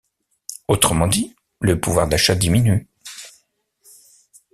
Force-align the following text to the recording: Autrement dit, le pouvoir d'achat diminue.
Autrement 0.67 1.05
dit, 1.07 1.35
le 1.59 1.79
pouvoir 1.79 2.07
d'achat 2.07 2.33
diminue. 2.33 2.87